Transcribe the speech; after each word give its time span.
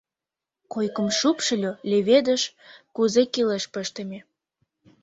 Койкым 0.73 1.07
шупшыльо, 1.19 1.71
леведыш 1.89 2.41
«кузе 2.95 3.23
кӱлеш» 3.33 3.63
пыштыме. 3.73 4.19